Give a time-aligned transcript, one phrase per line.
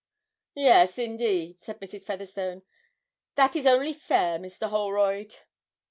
[0.55, 2.01] 'Yes, indeed,' said Mrs.
[2.07, 2.63] Featherstone.
[3.35, 4.67] 'That is only fair, Mr.
[4.67, 5.35] Holroyd!'